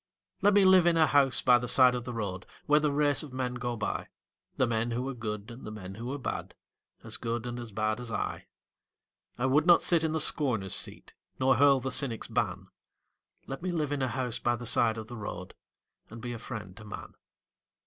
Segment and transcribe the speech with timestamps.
[0.41, 3.21] Let me live in a house by the side of the road Where the race
[3.21, 4.07] of men go by
[4.57, 6.55] The men who are good and the men who are bad,
[7.03, 8.47] As good and as bad as I.
[9.37, 12.69] I would not sit in the scorner's seat Nor hurl the cynic's ban
[13.45, 15.53] Let me live in a house by the side of the road
[16.09, 17.13] And be a friend to man.